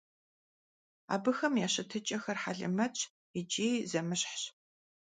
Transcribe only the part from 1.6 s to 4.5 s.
ya şıtıç'exer helemetş yiç'i zemışhş.